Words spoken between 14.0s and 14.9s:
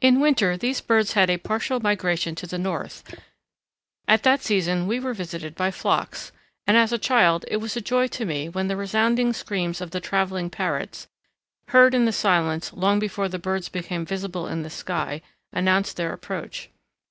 visible in the